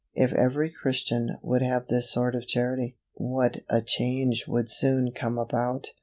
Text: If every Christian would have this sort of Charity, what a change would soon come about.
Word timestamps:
If 0.15 0.33
every 0.33 0.71
Christian 0.73 1.37
would 1.43 1.61
have 1.61 1.85
this 1.85 2.11
sort 2.11 2.33
of 2.33 2.47
Charity, 2.47 2.97
what 3.13 3.57
a 3.69 3.83
change 3.83 4.45
would 4.47 4.67
soon 4.71 5.11
come 5.11 5.37
about. 5.37 5.89